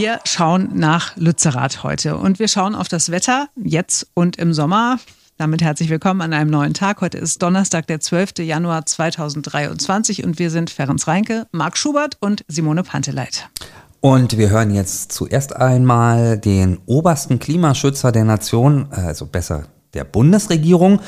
[0.00, 5.00] Wir schauen nach Lützerath heute und wir schauen auf das Wetter jetzt und im Sommer.
[5.38, 7.00] Damit herzlich willkommen an einem neuen Tag.
[7.00, 8.38] Heute ist Donnerstag, der 12.
[8.38, 13.48] Januar 2023 und wir sind Ferenc Reinke, Marc Schubert und Simone Panteleit.
[13.98, 21.00] Und wir hören jetzt zuerst einmal den obersten Klimaschützer der Nation, also besser der Bundesregierung,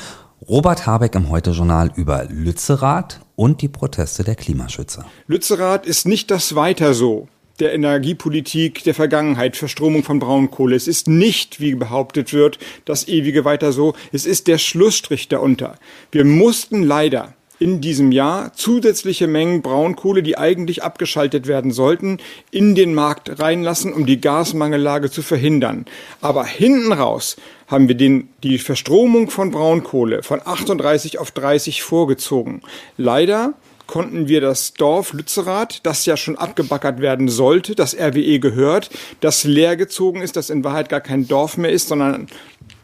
[0.49, 5.05] Robert Habeck im Heute-Journal über Lützerath und die Proteste der Klimaschützer.
[5.27, 7.29] Lützerath ist nicht das Weiter so
[7.61, 10.75] der Energiepolitik der Vergangenheit, Verstromung von Braunkohle.
[10.75, 13.93] Es ist nicht, wie behauptet wird, das ewige Weiter so.
[14.11, 15.77] Es ist der Schlussstrich darunter.
[16.11, 22.17] Wir mussten leider in diesem Jahr zusätzliche Mengen Braunkohle, die eigentlich abgeschaltet werden sollten,
[22.49, 25.85] in den Markt reinlassen, um die Gasmangellage zu verhindern.
[26.21, 27.37] Aber hinten raus
[27.67, 32.63] haben wir den, die Verstromung von Braunkohle von 38 auf 30 vorgezogen.
[32.97, 33.53] Leider
[33.91, 38.89] konnten wir das Dorf Lützerath, das ja schon abgebackert werden sollte, das RWE gehört,
[39.19, 42.27] das leergezogen ist, das in Wahrheit gar kein Dorf mehr ist, sondern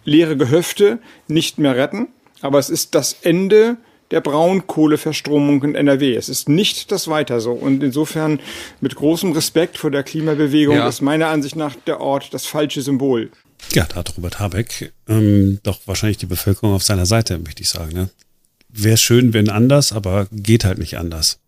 [0.04, 1.00] leere Gehöfte,
[1.30, 2.10] nicht mehr retten.
[2.42, 3.78] Aber es ist das Ende
[4.12, 6.14] der Braunkohleverstromung in NRW.
[6.14, 7.54] Es ist nicht das weiter so.
[7.54, 8.42] Und insofern
[8.82, 10.90] mit großem Respekt vor der Klimabewegung ja.
[10.90, 13.32] ist meiner Ansicht nach der Ort das falsche Symbol.
[13.74, 17.70] Ja, da hat Robert Habeck ähm, doch wahrscheinlich die Bevölkerung auf seiner Seite, möchte ich
[17.70, 17.94] sagen.
[17.94, 18.10] Ne?
[18.70, 21.40] Wäre schön, wenn anders, aber geht halt nicht anders.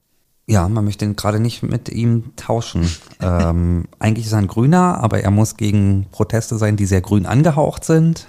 [0.47, 2.89] Ja, man möchte gerade nicht mit ihm tauschen.
[3.21, 7.25] ähm, eigentlich ist er ein Grüner, aber er muss gegen Proteste sein, die sehr grün
[7.25, 8.25] angehaucht sind.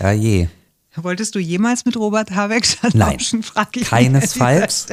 [0.00, 0.48] Ja je.
[0.96, 2.98] Wolltest du jemals mit Robert Habeck tauschen?
[3.54, 4.86] Nein, keinesfalls.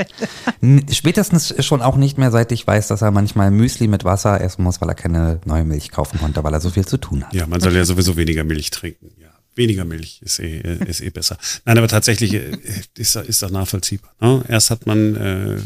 [0.92, 4.64] Spätestens schon auch nicht mehr, seit ich weiß, dass er manchmal Müsli mit Wasser essen
[4.64, 7.34] muss, weil er keine neue Milch kaufen konnte, weil er so viel zu tun hat.
[7.34, 9.12] Ja, man soll ja sowieso weniger Milch trinken.
[9.20, 9.30] Ja.
[9.56, 11.38] Weniger Milch ist eh, ist eh besser.
[11.66, 12.52] Nein, aber tatsächlich äh,
[12.98, 14.14] ist, ist das nachvollziehbar.
[14.20, 14.44] Ne?
[14.48, 15.58] Erst hat man äh,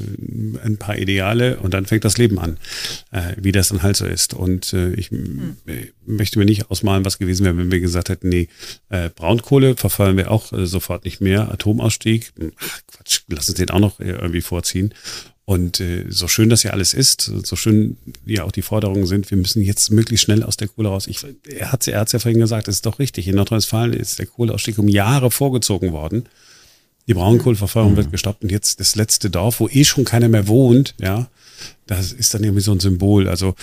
[0.63, 2.57] ein paar Ideale und dann fängt das Leben an,
[3.11, 4.33] äh, wie das dann halt so ist.
[4.33, 5.57] Und äh, ich hm.
[6.05, 8.47] möchte mir nicht ausmalen, was gewesen wäre, wenn wir gesagt hätten, nee,
[8.89, 13.69] äh, Braunkohle verfallen wir auch äh, sofort nicht mehr, Atomausstieg, ach Quatsch, lass uns den
[13.69, 14.93] auch noch irgendwie vorziehen.
[15.49, 19.31] Und äh, so schön das ja alles ist, so schön ja auch die Forderungen sind,
[19.31, 21.07] wir müssen jetzt möglichst schnell aus der Kohle raus.
[21.07, 23.27] Ich, er hat hat's ja vorhin gesagt, es ist doch richtig.
[23.27, 26.25] In Nordrhein-Westfalen ist der Kohleausstieg um Jahre vorgezogen worden.
[27.07, 30.93] Die Braunkohleverfeuerung wird gestoppt und jetzt das letzte Dorf, wo eh schon keiner mehr wohnt,
[31.01, 31.31] ja,
[31.87, 33.27] das ist dann irgendwie so ein Symbol.
[33.27, 33.55] Also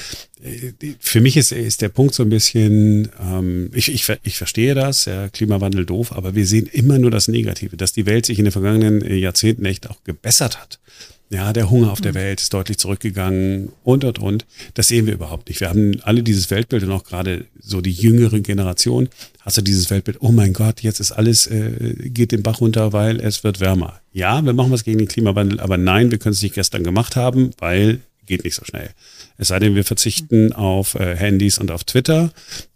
[0.43, 4.75] äh, für mich ist, ist der Punkt so ein bisschen, ähm, ich, ich, ich verstehe
[4.75, 8.41] das, ja, Klimawandel doof, aber wir sehen immer nur das Negative, dass die Welt sich
[8.41, 10.81] in den vergangenen Jahrzehnten echt auch gebessert hat.
[11.29, 12.17] Ja, der Hunger auf der mhm.
[12.17, 14.47] Welt ist deutlich zurückgegangen und, und, und.
[14.75, 15.61] Das sehen wir überhaupt nicht.
[15.61, 19.09] Wir haben alle dieses Weltbild und auch gerade so die jüngere Generation.
[19.41, 22.93] Hast du dieses Weltbild, oh mein Gott, jetzt ist alles, äh, geht den Bach runter,
[22.93, 24.01] weil es wird wärmer.
[24.13, 27.17] Ja, wir machen was gegen den Klimawandel, aber nein, wir können es nicht gestern gemacht
[27.17, 28.91] haben, weil geht nicht so schnell.
[29.39, 32.33] Es sei denn, wir verzichten auf äh, Handys und auf Twitter,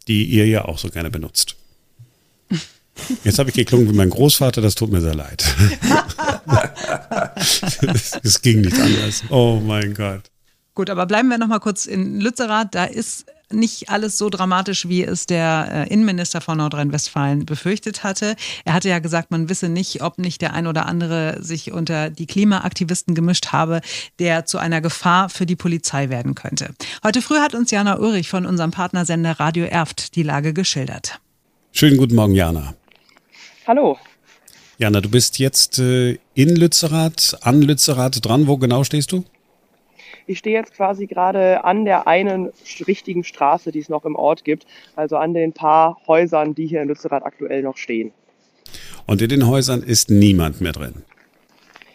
[0.09, 1.57] die ihr ja auch so gerne benutzt.
[3.25, 5.45] Jetzt habe ich geklungen wie mein Großvater, das tut mir sehr leid.
[8.23, 9.25] Es ging nicht anders.
[9.31, 10.23] Oh mein Gott.
[10.75, 12.75] Gut, aber bleiben wir noch mal kurz in Lützerath.
[12.75, 18.37] Da ist nicht alles so dramatisch, wie es der äh, Innenminister von Nordrhein-Westfalen befürchtet hatte.
[18.65, 22.11] Er hatte ja gesagt, man wisse nicht, ob nicht der ein oder andere sich unter
[22.11, 23.81] die Klimaaktivisten gemischt habe,
[24.19, 26.71] der zu einer Gefahr für die Polizei werden könnte.
[27.03, 31.21] Heute früh hat uns Jana Ulrich von unserem Partnersender Radio Erft die Lage geschildert.
[31.73, 32.75] Schönen guten Morgen, Jana.
[33.71, 33.99] Hallo.
[34.79, 38.49] Jana, du bist jetzt äh, in Lützerath, an Lützerath dran.
[38.49, 39.23] Wo genau stehst du?
[40.27, 42.51] Ich stehe jetzt quasi gerade an der einen
[42.89, 44.67] richtigen Straße, die es noch im Ort gibt,
[44.97, 48.11] also an den paar Häusern, die hier in Lützerath aktuell noch stehen.
[49.07, 51.05] Und in den Häusern ist niemand mehr drin?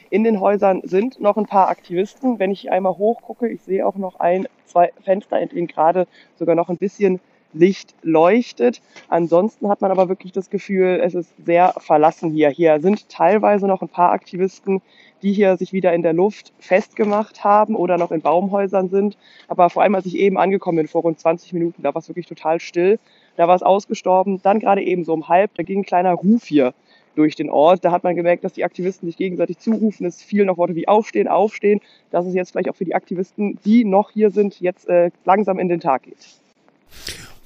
[0.09, 2.39] In den Häusern sind noch ein paar Aktivisten.
[2.39, 6.07] Wenn ich einmal hochgucke, ich sehe auch noch ein, zwei Fenster, in denen gerade
[6.39, 7.19] sogar noch ein bisschen
[7.53, 8.81] Licht leuchtet.
[9.07, 12.49] Ansonsten hat man aber wirklich das Gefühl, es ist sehr verlassen hier.
[12.49, 14.81] Hier sind teilweise noch ein paar Aktivisten,
[15.21, 19.17] die hier sich wieder in der Luft festgemacht haben oder noch in Baumhäusern sind.
[19.47, 22.09] Aber vor allem, als ich eben angekommen bin, vor rund 20 Minuten, da war es
[22.09, 22.99] wirklich total still.
[23.37, 24.41] Da war es ausgestorben.
[24.43, 26.73] Dann gerade eben so um halb, da ging ein kleiner Ruf hier
[27.15, 27.83] durch den Ort.
[27.83, 30.05] Da hat man gemerkt, dass die Aktivisten sich gegenseitig zurufen.
[30.05, 31.81] Es fielen noch Worte wie aufstehen, aufstehen,
[32.11, 35.59] dass es jetzt vielleicht auch für die Aktivisten, die noch hier sind, jetzt äh, langsam
[35.59, 36.39] in den Tag geht.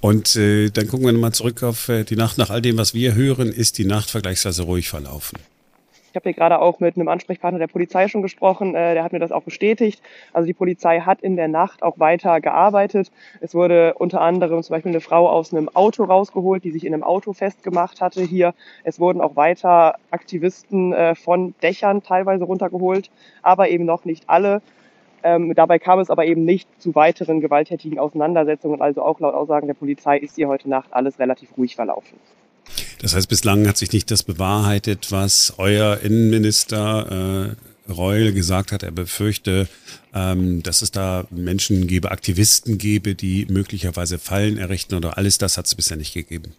[0.01, 2.38] Und äh, dann gucken wir nochmal zurück auf äh, die Nacht.
[2.38, 5.38] Nach all dem, was wir hören, ist die Nacht vergleichsweise ruhig verlaufen.
[6.12, 8.74] Ich habe hier gerade auch mit einem Ansprechpartner der Polizei schon gesprochen.
[8.74, 10.01] Äh, der hat mir das auch bestätigt.
[10.34, 13.12] Also die Polizei hat in der Nacht auch weiter gearbeitet.
[13.42, 16.94] Es wurde unter anderem zum Beispiel eine Frau aus einem Auto rausgeholt, die sich in
[16.94, 18.56] einem Auto festgemacht hatte hier.
[18.84, 23.12] Es wurden auch weiter Aktivisten äh, von Dächern teilweise runtergeholt,
[23.44, 24.62] aber eben noch nicht alle.
[25.24, 28.81] Ähm, dabei kam es aber eben nicht zu weiteren gewalttätigen Auseinandersetzungen.
[28.81, 32.18] Also auch laut Aussagen der Polizei ist hier heute Nacht alles relativ ruhig verlaufen.
[33.01, 37.56] Das heißt, bislang hat sich nicht das bewahrheitet, was euer Innenminister
[37.88, 38.83] äh, Reul gesagt hat.
[38.83, 39.68] Er befürchte,
[40.13, 45.57] ähm, dass es da Menschen gebe, Aktivisten gebe, die möglicherweise Fallen errichten oder alles das
[45.57, 46.54] hat es bisher nicht gegeben.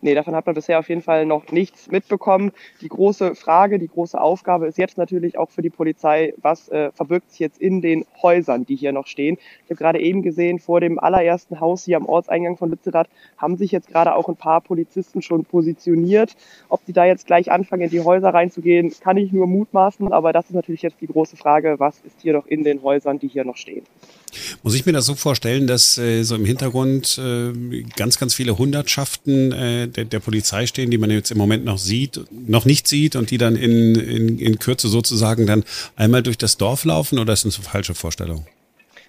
[0.00, 2.52] Nee, davon hat man bisher auf jeden Fall noch nichts mitbekommen.
[2.82, 6.92] Die große Frage, die große Aufgabe ist jetzt natürlich auch für die Polizei, was äh,
[6.92, 9.38] verbirgt sich jetzt in den Häusern, die hier noch stehen.
[9.64, 13.08] Ich habe gerade eben gesehen, vor dem allerersten Haus hier am Ortseingang von Lützerath
[13.38, 16.36] haben sich jetzt gerade auch ein paar Polizisten schon positioniert.
[16.68, 20.32] Ob die da jetzt gleich anfangen, in die Häuser reinzugehen, kann ich nur mutmaßen, aber
[20.32, 23.26] das ist natürlich jetzt die große Frage, was ist hier noch in den Häusern, die
[23.26, 23.82] hier noch stehen.
[24.62, 28.58] Muss ich mir das so vorstellen, dass äh, so im Hintergrund äh, ganz, ganz viele
[28.58, 32.86] Hundertschaften äh, der, der, Polizei stehen, die man jetzt im Moment noch sieht, noch nicht
[32.86, 35.64] sieht und die dann in, in, in Kürze sozusagen dann
[35.96, 38.46] einmal durch das Dorf laufen oder ist das eine falsche Vorstellung?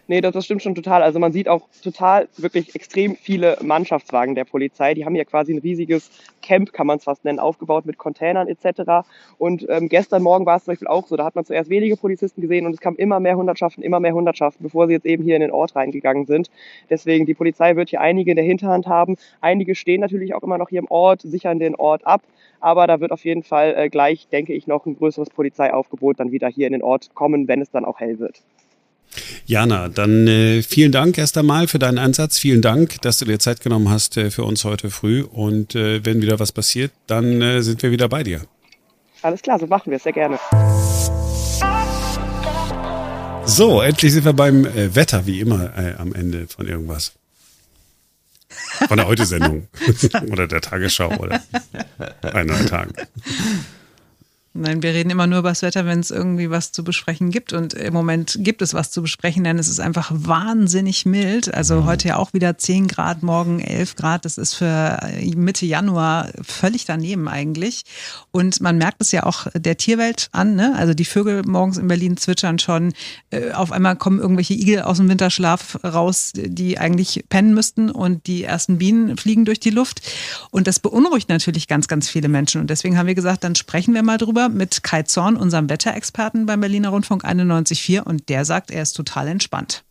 [0.10, 1.04] Nee, das, das stimmt schon total.
[1.04, 4.96] Also man sieht auch total wirklich extrem viele Mannschaftswagen der Polizei.
[4.96, 6.10] Die haben ja quasi ein riesiges
[6.42, 9.08] Camp, kann man es fast nennen, aufgebaut mit Containern etc.
[9.38, 11.96] Und ähm, gestern Morgen war es zum Beispiel auch so, da hat man zuerst wenige
[11.96, 15.24] Polizisten gesehen und es kamen immer mehr Hundertschaften, immer mehr Hundertschaften, bevor sie jetzt eben
[15.24, 16.50] hier in den Ort reingegangen sind.
[16.90, 19.16] Deswegen, die Polizei wird hier einige in der Hinterhand haben.
[19.42, 22.24] Einige stehen natürlich auch immer noch hier im Ort, sichern den Ort ab.
[22.62, 26.32] Aber da wird auf jeden Fall äh, gleich, denke ich, noch ein größeres Polizeiaufgebot dann
[26.32, 28.42] wieder hier in den Ort kommen, wenn es dann auch hell wird.
[29.46, 32.38] Jana, dann äh, vielen Dank erst einmal für deinen Einsatz.
[32.38, 35.24] Vielen Dank, dass du dir Zeit genommen hast äh, für uns heute früh.
[35.24, 38.42] Und äh, wenn wieder was passiert, dann äh, sind wir wieder bei dir.
[39.22, 40.40] Alles klar, so machen wir es sehr gerne.
[43.46, 47.14] So, endlich sind wir beim äh, Wetter, wie immer äh, am Ende von irgendwas.
[48.88, 49.68] Von der Heute-Sendung
[50.32, 51.42] oder der Tagesschau oder
[52.22, 52.94] einer Tagen.
[54.54, 57.54] Nein, wir reden immer nur über das Wetter, wenn es irgendwie was zu besprechen gibt.
[57.54, 61.54] Und im Moment gibt es was zu besprechen, denn es ist einfach wahnsinnig mild.
[61.54, 61.86] Also mhm.
[61.86, 64.26] heute ja auch wieder 10 Grad, morgen 11 Grad.
[64.26, 65.00] Das ist für
[65.36, 67.84] Mitte Januar völlig daneben eigentlich.
[68.32, 70.56] Und man merkt es ja auch der Tierwelt an.
[70.56, 70.74] Ne?
[70.76, 72.94] Also die Vögel morgens in Berlin zwitschern schon.
[73.30, 77.92] Äh, auf einmal kommen irgendwelche Igel aus dem Winterschlaf raus, die eigentlich pennen müssten.
[77.92, 80.02] Und die ersten Bienen fliegen durch die Luft.
[80.50, 82.62] Und das beunruhigt natürlich ganz, ganz viele Menschen.
[82.62, 85.70] Und deswegen haben wir gesagt, dann sprechen wir mal drüber drüber mit Kai Zorn, unserem
[85.70, 89.84] Wetterexperten beim Berliner Rundfunk 91.4 und der sagt, er ist total entspannt.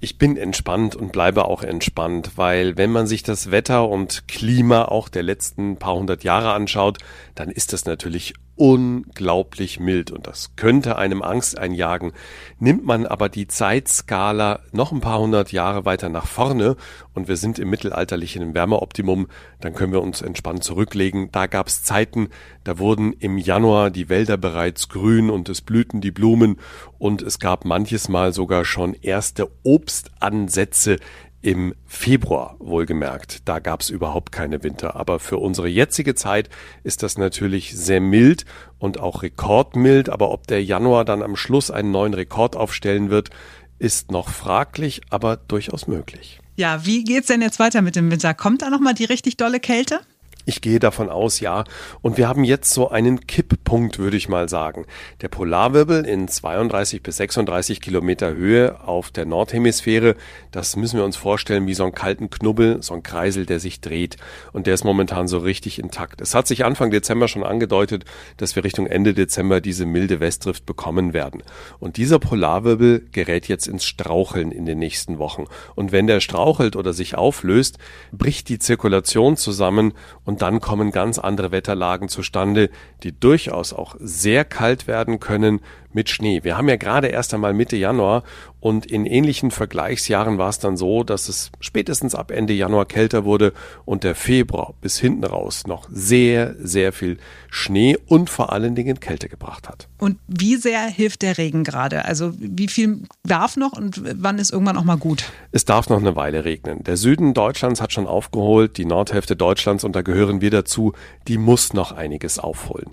[0.00, 4.86] Ich bin entspannt und bleibe auch entspannt, weil wenn man sich das Wetter und Klima
[4.86, 6.98] auch der letzten paar hundert Jahre anschaut,
[7.34, 12.12] dann ist das natürlich unglaublich mild und das könnte einem Angst einjagen.
[12.58, 16.76] Nimmt man aber die Zeitskala noch ein paar hundert Jahre weiter nach vorne
[17.14, 19.28] und wir sind im mittelalterlichen Wärmeoptimum,
[19.60, 21.30] dann können wir uns entspannt zurücklegen.
[21.32, 22.28] Da gab es Zeiten,
[22.64, 26.58] da wurden im Januar die Wälder bereits grün und es blühten die Blumen
[26.98, 30.98] und es gab manches Mal sogar schon erste Obstansätze
[31.42, 33.48] im Februar wohlgemerkt.
[33.48, 34.96] Da gab es überhaupt keine Winter.
[34.96, 36.48] Aber für unsere jetzige Zeit
[36.84, 38.46] ist das natürlich sehr mild
[38.78, 40.08] und auch rekordmild.
[40.08, 43.30] Aber ob der Januar dann am Schluss einen neuen Rekord aufstellen wird,
[43.78, 46.40] ist noch fraglich, aber durchaus möglich.
[46.54, 48.34] Ja, wie geht's denn jetzt weiter mit dem Winter?
[48.34, 50.00] Kommt da nochmal die richtig dolle Kälte?
[50.44, 51.64] Ich gehe davon aus, ja.
[52.00, 54.86] Und wir haben jetzt so einen Kipppunkt, würde ich mal sagen.
[55.20, 60.16] Der Polarwirbel in 32 bis 36 Kilometer Höhe auf der Nordhemisphäre,
[60.50, 63.80] das müssen wir uns vorstellen wie so einen kalten Knubbel, so ein Kreisel, der sich
[63.80, 64.16] dreht.
[64.52, 66.20] Und der ist momentan so richtig intakt.
[66.20, 68.04] Es hat sich Anfang Dezember schon angedeutet,
[68.36, 71.42] dass wir Richtung Ende Dezember diese milde Westdrift bekommen werden.
[71.78, 75.44] Und dieser Polarwirbel gerät jetzt ins Straucheln in den nächsten Wochen.
[75.74, 77.78] Und wenn der strauchelt oder sich auflöst,
[78.10, 79.92] bricht die Zirkulation zusammen
[80.24, 82.70] und und dann kommen ganz andere Wetterlagen zustande,
[83.02, 85.60] die durchaus auch sehr kalt werden können
[85.94, 86.44] mit Schnee.
[86.44, 88.22] Wir haben ja gerade erst einmal Mitte Januar
[88.60, 93.24] und in ähnlichen Vergleichsjahren war es dann so, dass es spätestens ab Ende Januar kälter
[93.24, 93.52] wurde
[93.84, 97.18] und der Februar bis hinten raus noch sehr, sehr viel
[97.50, 99.88] Schnee und vor allen Dingen Kälte gebracht hat.
[99.98, 102.04] Und wie sehr hilft der Regen gerade?
[102.04, 105.24] Also wie viel darf noch und wann ist irgendwann auch mal gut?
[105.50, 106.84] Es darf noch eine Weile regnen.
[106.84, 110.92] Der Süden Deutschlands hat schon aufgeholt, die Nordhälfte Deutschlands, und da gehören wir dazu,
[111.28, 112.90] die muss noch einiges aufholen.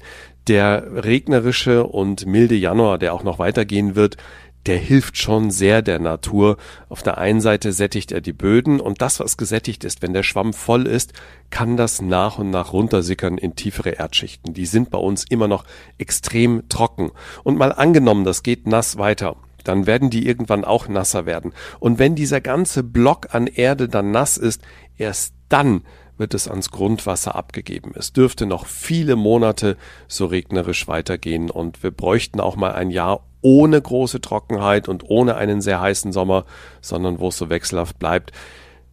[0.48, 4.18] Der regnerische und milde Januar, der auch noch weitergehen wird,
[4.66, 6.58] der hilft schon sehr der Natur.
[6.90, 10.24] Auf der einen Seite sättigt er die Böden und das, was gesättigt ist, wenn der
[10.24, 11.14] Schwamm voll ist,
[11.50, 14.54] kann das nach und nach runtersickern in tiefere Erdschichten.
[14.54, 15.64] Die sind bei uns immer noch
[15.98, 17.12] extrem trocken.
[17.44, 21.54] Und mal angenommen, das geht nass weiter, dann werden die irgendwann auch nasser werden.
[21.80, 24.62] Und wenn dieser ganze Block an Erde dann nass ist,
[24.98, 25.84] erst dann
[26.20, 27.94] wird es ans Grundwasser abgegeben.
[27.96, 33.24] Es dürfte noch viele Monate so regnerisch weitergehen und wir bräuchten auch mal ein Jahr
[33.42, 36.46] ohne große Trockenheit und ohne einen sehr heißen Sommer,
[36.82, 38.32] sondern wo es so wechselhaft bleibt.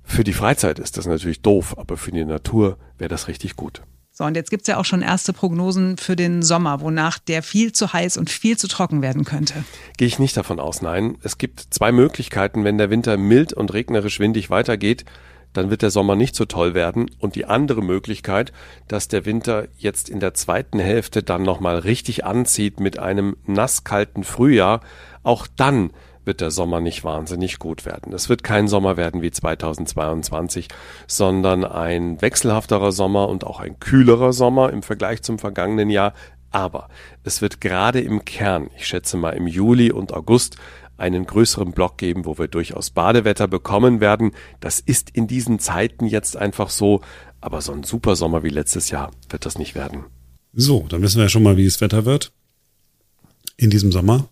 [0.05, 3.83] Für die Freizeit ist das natürlich doof, aber für die Natur wäre das richtig gut.
[4.19, 7.43] So, und jetzt gibt es ja auch schon erste Prognosen für den Sommer, wonach der
[7.43, 9.53] viel zu heiß und viel zu trocken werden könnte.
[9.99, 11.19] Gehe ich nicht davon aus, nein.
[11.23, 15.05] Es gibt zwei Möglichkeiten, wenn der Winter mild und regnerisch windig weitergeht,
[15.57, 17.11] dann wird der Sommer nicht so toll werden.
[17.19, 18.53] Und die andere Möglichkeit,
[18.89, 24.25] dass der Winter jetzt in der zweiten Hälfte dann nochmal richtig anzieht mit einem nasskalten
[24.25, 24.81] Frühjahr,
[25.23, 25.91] auch dann
[26.27, 28.13] wird der Sommer nicht wahnsinnig gut werden.
[28.13, 30.69] Es wird kein Sommer werden wie 2022,
[31.07, 36.13] sondern ein wechselhafterer Sommer und auch ein kühlerer Sommer im Vergleich zum vergangenen Jahr.
[36.51, 36.89] Aber
[37.23, 40.57] es wird gerade im Kern, ich schätze mal im Juli und August,
[40.97, 44.33] einen größeren Block geben, wo wir durchaus Badewetter bekommen werden.
[44.61, 47.01] Das ist in diesen Zeiten jetzt einfach so,
[47.41, 50.05] aber so ein super Sommer wie letztes Jahr wird das nicht werden.
[50.53, 52.33] So, dann wissen wir ja schon mal, wie das Wetter wird
[53.57, 54.29] in diesem Sommer.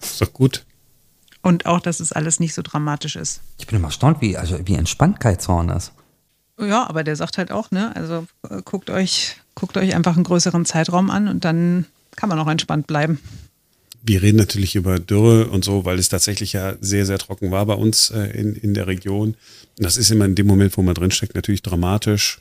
[0.00, 0.64] Ist doch gut.
[1.42, 3.40] Und auch, dass es alles nicht so dramatisch ist.
[3.58, 5.92] Ich bin immer erstaunt, wie, also wie entspannt Kai Zorn ist.
[6.60, 10.24] Ja, aber der sagt halt auch, ne, also äh, guckt euch, guckt euch einfach einen
[10.24, 13.20] größeren Zeitraum an und dann kann man auch entspannt bleiben.
[14.02, 17.66] Wir reden natürlich über Dürre und so, weil es tatsächlich ja sehr, sehr trocken war
[17.66, 19.30] bei uns äh, in, in der Region.
[19.30, 22.40] Und das ist immer in dem Moment, wo man drinsteckt, natürlich dramatisch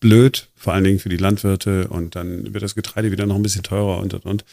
[0.00, 3.42] blöd, vor allen Dingen für die Landwirte und dann wird das Getreide wieder noch ein
[3.42, 4.44] bisschen teurer und und und.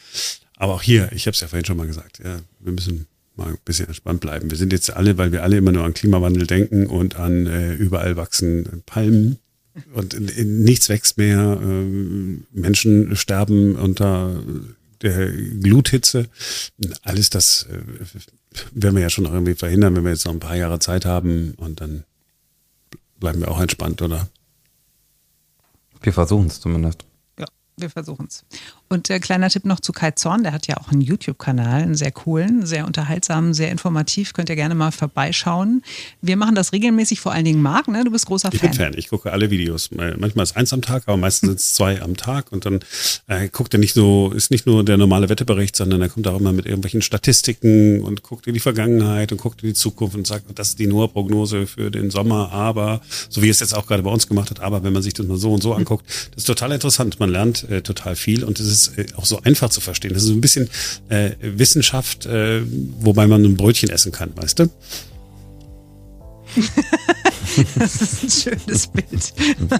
[0.57, 3.49] Aber auch hier, ich habe es ja vorhin schon mal gesagt, ja, wir müssen mal
[3.49, 4.49] ein bisschen entspannt bleiben.
[4.49, 7.73] Wir sind jetzt alle, weil wir alle immer nur an Klimawandel denken und an äh,
[7.73, 9.37] überall wachsen Palmen
[9.93, 11.59] und in, in nichts wächst mehr.
[11.61, 14.41] Äh, Menschen sterben unter
[15.01, 16.29] der Gluthitze.
[17.03, 17.81] Alles das äh,
[18.71, 21.53] werden wir ja schon irgendwie verhindern, wenn wir jetzt noch ein paar Jahre Zeit haben
[21.57, 22.03] und dann
[23.19, 24.27] bleiben wir auch entspannt, oder?
[26.01, 27.07] Wir versuchen es zumindest
[27.77, 28.43] wir versuchen es.
[28.89, 31.95] Und der kleiner Tipp noch zu Kai Zorn, der hat ja auch einen YouTube-Kanal, einen
[31.95, 34.33] sehr coolen, sehr unterhaltsamen, sehr informativ.
[34.33, 35.83] Könnt ihr gerne mal vorbeischauen.
[36.21, 38.03] Wir machen das regelmäßig, vor allen Dingen Marc, ne?
[38.03, 38.71] Du bist großer ich Fan.
[38.71, 39.89] Ich bin Fan, ich gucke alle Videos.
[39.91, 42.51] Manchmal ist eins am Tag, aber meistens sind es zwei am Tag.
[42.51, 42.79] Und dann
[43.27, 46.39] äh, guckt er nicht so, ist nicht nur der normale Wettebericht, sondern er kommt auch
[46.39, 50.25] immer mit irgendwelchen Statistiken und guckt in die Vergangenheit und guckt in die Zukunft und
[50.25, 54.03] sagt, das ist die NOAA-Prognose für den Sommer, aber, so wie es jetzt auch gerade
[54.03, 56.43] bei uns gemacht hat, aber wenn man sich das mal so und so anguckt, das
[56.43, 57.19] ist total interessant.
[57.19, 60.13] Man lernt äh, total viel und es ist äh, auch so einfach zu verstehen.
[60.13, 60.69] Das ist so ein bisschen
[61.09, 62.61] äh, Wissenschaft, äh,
[62.99, 64.69] wobei man ein Brötchen essen kann, weißt du?
[67.77, 69.33] das ist ein schönes Bild.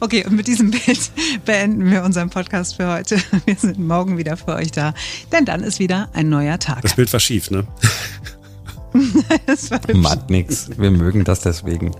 [0.00, 0.98] Okay, und mit diesem Bild
[1.44, 3.16] beenden wir unseren Podcast für heute.
[3.46, 4.92] Wir sind morgen wieder für euch da,
[5.32, 6.82] denn dann ist wieder ein neuer Tag.
[6.82, 7.66] Das Bild war schief, ne?
[9.46, 10.68] das war Macht nix.
[10.76, 11.94] Wir mögen das deswegen.